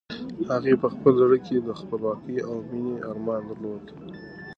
هغې 0.49 0.73
په 0.81 0.87
خپل 0.93 1.13
زړه 1.21 1.37
کې 1.45 1.55
د 1.59 1.69
خپلواکۍ 1.79 2.37
او 2.47 2.55
مېنې 2.69 2.95
ارمان 3.09 3.41
درلود. 3.49 3.85